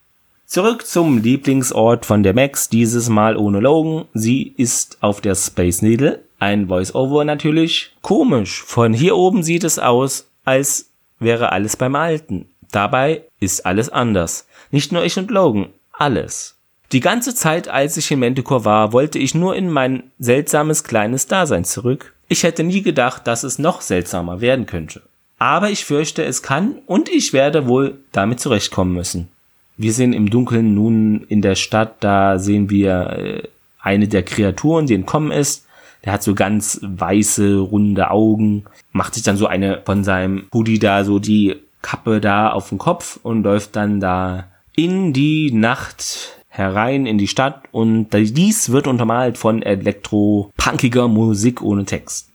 [0.45, 4.05] Zurück zum Lieblingsort von der Max, dieses Mal ohne Logan.
[4.13, 6.19] Sie ist auf der Space Needle.
[6.41, 7.91] Ein Voice-Over natürlich.
[8.01, 8.63] Komisch.
[8.63, 12.49] Von hier oben sieht es aus, als wäre alles beim Alten.
[12.71, 14.47] Dabei ist alles anders.
[14.71, 15.67] Nicht nur ich und Logan.
[15.93, 16.55] Alles.
[16.93, 21.27] Die ganze Zeit, als ich in Manticore war, wollte ich nur in mein seltsames kleines
[21.27, 22.15] Dasein zurück.
[22.27, 25.03] Ich hätte nie gedacht, dass es noch seltsamer werden könnte.
[25.37, 29.29] Aber ich fürchte, es kann und ich werde wohl damit zurechtkommen müssen.
[29.77, 33.43] Wir sind im Dunkeln nun in der Stadt, da sehen wir äh,
[33.79, 35.67] eine der Kreaturen, die entkommen ist.
[36.03, 40.79] Der hat so ganz weiße, runde Augen, macht sich dann so eine von seinem Hoodie
[40.79, 46.37] da, so die Kappe da auf den Kopf und läuft dann da in die Nacht
[46.49, 52.27] herein in die Stadt und dies wird untermalt von elektro-punkiger Musik ohne Text.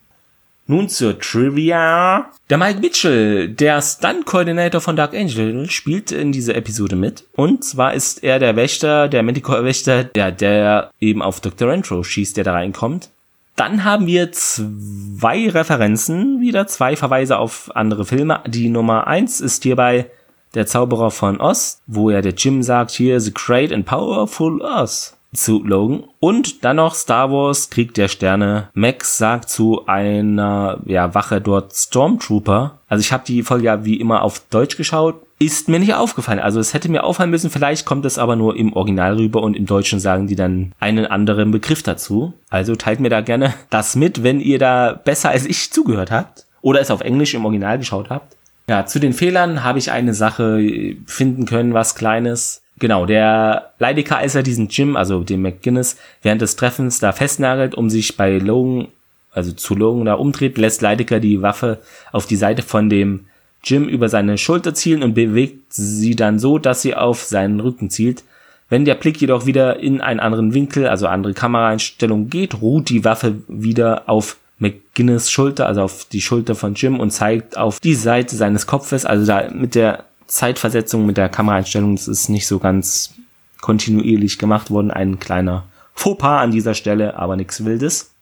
[0.69, 2.33] Nun zur Trivia.
[2.51, 7.25] Der Mike Mitchell, der Stunt-Koordinator von Dark Angel, spielt in dieser Episode mit.
[7.37, 11.69] Und zwar ist er der Wächter, der Manticore-Wächter, der, der eben auf Dr.
[11.69, 13.11] Rentro schießt, der da reinkommt.
[13.57, 18.41] Dann haben wir zwei Referenzen, wieder zwei Verweise auf andere Filme.
[18.47, 20.11] Die Nummer eins ist hierbei
[20.55, 25.17] der Zauberer von Oz, wo ja der Jim sagt, hier, the great and powerful Oz
[25.35, 26.05] zu Logan.
[26.21, 28.69] Und dann noch Star Wars Krieg der Sterne.
[28.75, 32.79] Max sagt zu einer ja, Wache dort Stormtrooper.
[32.89, 35.26] Also ich habe die Folge ja wie immer auf Deutsch geschaut.
[35.39, 36.39] Ist mir nicht aufgefallen.
[36.39, 37.51] Also es hätte mir auffallen müssen.
[37.51, 41.05] Vielleicht kommt es aber nur im Original rüber und im Deutschen sagen die dann einen
[41.05, 42.33] anderen Begriff dazu.
[42.49, 46.47] Also teilt mir da gerne das mit, wenn ihr da besser als ich zugehört habt.
[46.63, 48.35] Oder es auf Englisch im Original geschaut habt.
[48.69, 52.63] Ja, zu den Fehlern habe ich eine Sache finden können, was Kleines.
[52.79, 57.75] Genau, der Leidecker, als er diesen Jim, also den McGuinness, während des Treffens da festnagelt,
[57.75, 58.89] um sich bei Logan,
[59.33, 61.79] also zu Logan da umdreht, lässt Leidecker die Waffe
[62.11, 63.27] auf die Seite von dem
[63.63, 67.91] Jim über seine Schulter zielen und bewegt sie dann so, dass sie auf seinen Rücken
[67.91, 68.25] zielt.
[68.69, 73.05] Wenn der Blick jedoch wieder in einen anderen Winkel, also andere Kameraeinstellung geht, ruht die
[73.05, 77.95] Waffe wieder auf McGuinness Schulter, also auf die Schulter von Jim und zeigt auf die
[77.95, 82.59] Seite seines Kopfes, also da mit der Zeitversetzung mit der Kameraeinstellung, das ist nicht so
[82.59, 83.15] ganz
[83.61, 84.91] kontinuierlich gemacht worden.
[84.91, 85.65] Ein kleiner
[85.95, 88.13] Fauxpas an dieser Stelle, aber nichts Wildes.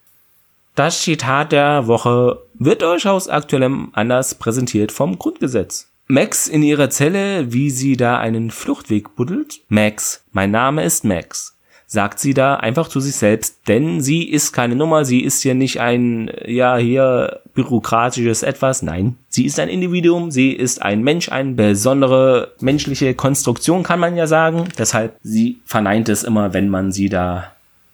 [0.74, 5.90] Das Zitat der Woche wird euch aus aktuellem Anlass präsentiert vom Grundgesetz.
[6.06, 9.60] Max in ihrer Zelle, wie sie da einen Fluchtweg buddelt.
[9.68, 11.54] Max, mein Name ist Max
[11.94, 15.54] sagt sie da einfach zu sich selbst, denn sie ist keine Nummer, sie ist ja
[15.54, 21.30] nicht ein, ja, hier bürokratisches Etwas, nein, sie ist ein Individuum, sie ist ein Mensch,
[21.30, 26.92] eine besondere menschliche Konstruktion, kann man ja sagen, deshalb, sie verneint es immer, wenn man
[26.92, 27.52] sie da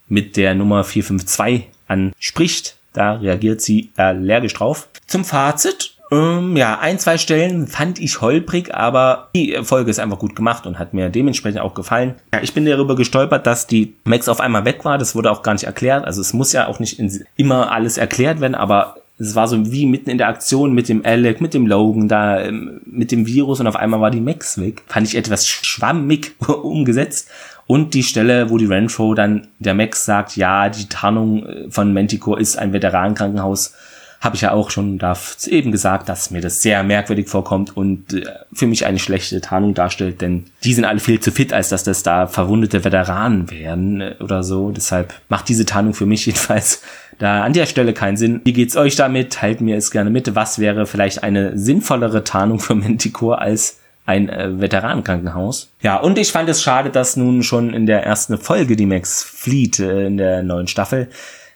[0.09, 4.89] mit der Nummer 452 anspricht, da reagiert sie allergisch drauf.
[5.07, 10.19] Zum Fazit, ähm, ja, ein, zwei Stellen fand ich holprig, aber die Folge ist einfach
[10.19, 12.15] gut gemacht und hat mir dementsprechend auch gefallen.
[12.33, 14.97] Ja, ich bin darüber gestolpert, dass die Max auf einmal weg war.
[14.97, 16.03] Das wurde auch gar nicht erklärt.
[16.03, 17.01] Also es muss ja auch nicht
[17.37, 21.05] immer alles erklärt werden, aber es war so wie mitten in der Aktion mit dem
[21.05, 24.59] Alec, mit dem Logan, da ähm, mit dem Virus und auf einmal war die Max
[24.59, 24.81] weg.
[24.87, 27.29] Fand ich etwas schwammig umgesetzt.
[27.67, 31.93] Und die Stelle, wo die Renfro dann der Max sagt, ja, die Tarnung äh, von
[31.93, 33.73] Manticore ist ein Veteranenkrankenhaus
[34.21, 38.13] habe ich ja auch schon da eben gesagt, dass mir das sehr merkwürdig vorkommt und
[38.13, 41.69] äh, für mich eine schlechte Tarnung darstellt, denn die sind alle viel zu fit, als
[41.69, 44.69] dass das da verwundete Veteranen wären äh, oder so.
[44.69, 46.83] Deshalb macht diese Tarnung für mich jedenfalls
[47.21, 48.41] da an der Stelle keinen Sinn.
[48.43, 49.33] Wie geht's euch damit?
[49.33, 50.33] Teilt mir es gerne mit.
[50.33, 55.71] Was wäre vielleicht eine sinnvollere Tarnung für Manticore als ein äh, Veteranenkrankenhaus.
[55.81, 59.23] Ja, und ich fand es schade, dass nun schon in der ersten Folge die Max
[59.23, 61.09] flieht äh, in der neuen Staffel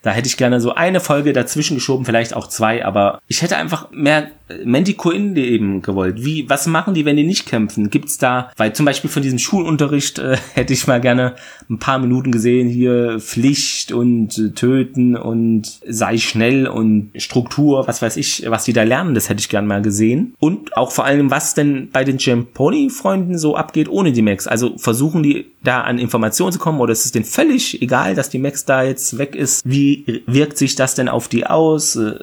[0.06, 3.58] Da hätte ich gerne so eine Folge dazwischen geschoben, vielleicht auch zwei, aber ich hätte
[3.58, 4.30] einfach mehr
[4.64, 6.24] Manticore in eben gewollt.
[6.24, 7.90] Wie, was machen die, wenn die nicht kämpfen?
[7.90, 11.34] Gibt's da, weil zum Beispiel von diesem Schulunterricht äh, hätte ich mal gerne
[11.72, 18.04] ein paar Minuten gesehen, hier Pflicht und äh, Töten und sei schnell und Struktur, was
[18.04, 20.36] weiß ich, was die da lernen, das hätte ich gerne mal gesehen.
[20.38, 24.46] Und auch vor allem, was denn bei den Jamponi-Freunden so abgeht ohne die Max.
[24.46, 28.30] Also versuchen die da an Informationen zu kommen oder ist es denen völlig egal, dass
[28.30, 29.64] die Max da jetzt weg ist?
[29.66, 29.95] Wie
[30.26, 31.96] wirkt sich das denn auf die aus?
[31.96, 32.20] Äh,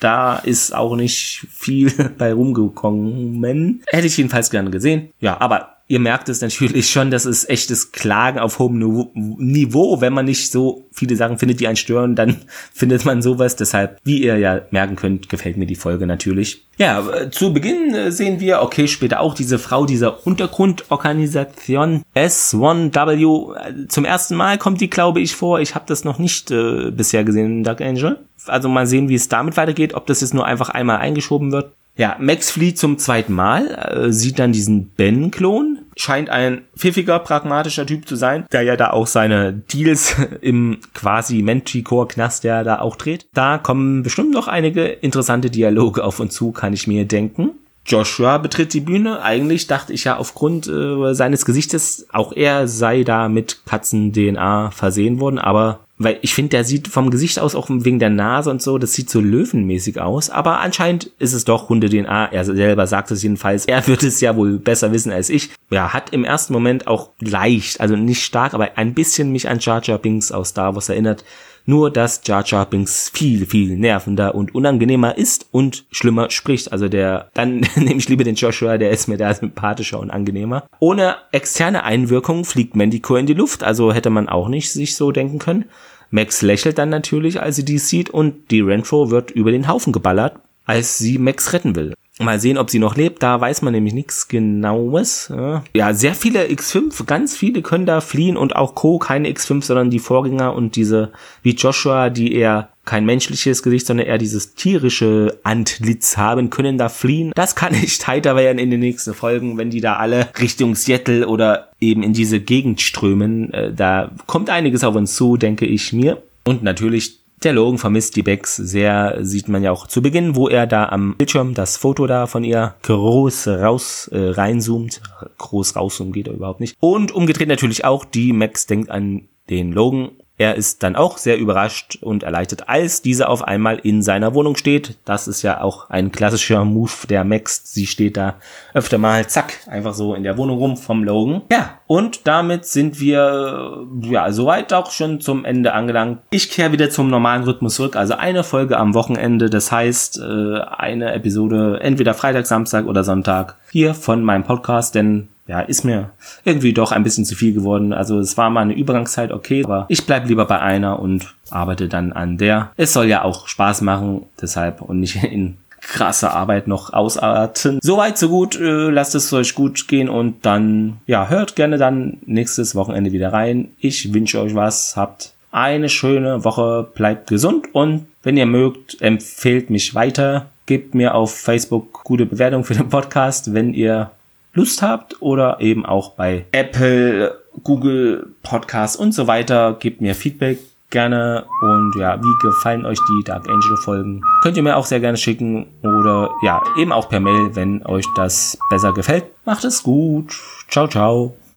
[0.00, 3.82] da ist auch nicht viel bei rumgekommen.
[3.86, 5.10] Hätte ich jedenfalls gerne gesehen.
[5.20, 8.78] Ja, aber ihr merkt es natürlich schon, das ist echtes Klagen auf hohem
[9.14, 10.00] Niveau.
[10.00, 12.36] Wenn man nicht so viele Sachen findet, die einen stören, dann
[12.72, 13.56] findet man sowas.
[13.56, 16.64] Deshalb, wie ihr ja merken könnt, gefällt mir die Folge natürlich.
[16.78, 23.54] Ja, äh, zu Beginn äh, sehen wir, okay, später auch diese Frau dieser Untergrundorganisation S1W.
[23.54, 25.60] Äh, zum ersten Mal kommt die, glaube ich, vor.
[25.60, 28.18] Ich habe das noch nicht äh, bisher gesehen Dark Angel.
[28.46, 31.72] Also mal sehen, wie es damit weitergeht, ob das jetzt nur einfach einmal eingeschoben wird.
[31.96, 37.86] Ja, Max flieht zum zweiten Mal, äh, sieht dann diesen Ben-Klon, scheint ein pfiffiger, pragmatischer
[37.86, 42.96] Typ zu sein, der ja da auch seine Deals im quasi Manticore-Knast ja da auch
[42.96, 43.26] dreht.
[43.32, 47.50] Da kommen bestimmt noch einige interessante Dialoge auf uns zu, kann ich mir denken.
[47.86, 49.22] Joshua betritt die Bühne.
[49.22, 55.20] Eigentlich dachte ich ja aufgrund äh, seines Gesichtes, auch er sei da mit Katzen-DNA versehen
[55.20, 58.60] worden, aber weil ich finde, der sieht vom Gesicht aus, auch wegen der Nase und
[58.60, 60.28] so, das sieht so löwenmäßig aus.
[60.28, 62.32] Aber anscheinend ist es doch Hunde-DNA.
[62.32, 63.66] Er selber sagt es jedenfalls.
[63.66, 65.50] Er wird es ja wohl besser wissen als ich.
[65.70, 69.60] Ja, hat im ersten Moment auch leicht, also nicht stark, aber ein bisschen mich an
[69.60, 71.24] Jar Jar Binks aus Star Wars erinnert.
[71.66, 76.72] Nur, dass Jar Jar Binks viel, viel nervender und unangenehmer ist und schlimmer spricht.
[76.72, 80.66] Also der, dann nehme ich lieber den Joshua, der ist mir da sympathischer und angenehmer.
[80.78, 85.10] Ohne externe Einwirkung fliegt Mandicore in die Luft, also hätte man auch nicht sich so
[85.10, 85.64] denken können.
[86.10, 89.92] Max lächelt dann natürlich, als sie dies sieht und die Renfro wird über den Haufen
[89.92, 90.36] geballert,
[90.66, 91.94] als sie Max retten will.
[92.20, 93.22] Mal sehen, ob sie noch lebt.
[93.24, 95.32] Da weiß man nämlich nichts Genaues.
[95.74, 98.98] Ja, sehr viele X5, ganz viele können da fliehen und auch Co.
[98.98, 101.10] keine X5, sondern die Vorgänger und diese
[101.42, 106.88] wie Joshua, die eher kein menschliches Gesicht, sondern eher dieses tierische Antlitz haben, können da
[106.88, 107.32] fliehen.
[107.34, 111.26] Das kann nicht heiter werden in den nächsten Folgen, wenn die da alle Richtung Seattle
[111.26, 113.52] oder eben in diese Gegend strömen.
[113.52, 116.22] Äh, da kommt einiges auf uns zu, denke ich mir.
[116.44, 120.48] Und natürlich der Logan vermisst die Becks sehr, sieht man ja auch zu Beginn, wo
[120.48, 125.00] er da am Bildschirm das Foto da von ihr groß raus äh, reinzoomt.
[125.38, 126.76] Groß rauszoomen geht er überhaupt nicht.
[126.80, 131.38] Und umgedreht natürlich auch, die Max denkt an den Logan er ist dann auch sehr
[131.38, 134.96] überrascht und erleichtert, als diese auf einmal in seiner Wohnung steht.
[135.04, 137.72] Das ist ja auch ein klassischer Move der Max.
[137.72, 138.34] Sie steht da
[138.72, 141.42] öfter mal, zack, einfach so in der Wohnung rum vom Logan.
[141.52, 146.18] Ja, und damit sind wir, ja, soweit auch schon zum Ende angelangt.
[146.30, 147.94] Ich kehre wieder zum normalen Rhythmus zurück.
[147.94, 149.50] Also eine Folge am Wochenende.
[149.50, 155.28] Das heißt, äh, eine Episode entweder Freitag, Samstag oder Sonntag hier von meinem Podcast, denn
[155.46, 156.10] ja, ist mir
[156.44, 157.92] irgendwie doch ein bisschen zu viel geworden.
[157.92, 161.88] Also es war mal eine Übergangszeit okay, aber ich bleib lieber bei einer und arbeite
[161.88, 162.70] dann an der.
[162.76, 167.78] Es soll ja auch Spaß machen, deshalb und nicht in krasse Arbeit noch ausarten.
[167.82, 168.58] Soweit, so gut.
[168.58, 173.32] Äh, lasst es euch gut gehen und dann, ja, hört gerne dann nächstes Wochenende wieder
[173.32, 173.68] rein.
[173.78, 174.96] Ich wünsche euch was.
[174.96, 176.88] Habt eine schöne Woche.
[176.94, 180.46] Bleibt gesund und wenn ihr mögt, empfehlt mich weiter.
[180.66, 184.10] Gebt mir auf Facebook gute Bewertung für den Podcast, wenn ihr
[184.54, 189.76] Lust habt oder eben auch bei Apple, Google Podcasts und so weiter.
[189.78, 190.58] Gebt mir Feedback
[190.90, 194.22] gerne und ja, wie gefallen euch die Dark Angel Folgen?
[194.42, 198.06] Könnt ihr mir auch sehr gerne schicken oder ja, eben auch per Mail, wenn euch
[198.14, 199.24] das besser gefällt.
[199.44, 200.32] Macht es gut.
[200.70, 201.34] Ciao, ciao.